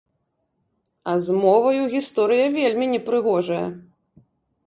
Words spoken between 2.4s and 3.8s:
вельмі непрыгожая!